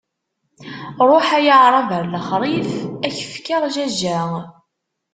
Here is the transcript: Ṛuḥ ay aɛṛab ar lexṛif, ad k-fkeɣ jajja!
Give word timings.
Ṛuḥ 1.09 1.27
ay 1.37 1.47
aɛṛab 1.55 1.89
ar 1.97 2.03
lexṛif, 2.13 2.71
ad 3.05 3.11
k-fkeɣ 3.17 3.63
jajja! 3.73 4.21